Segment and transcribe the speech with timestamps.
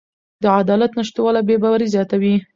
[0.43, 2.35] د عدالت نشتوالی بې باوري زیاتوي